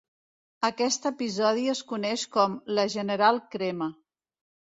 [0.69, 3.91] Aquest episodi es coneix com La General Crema.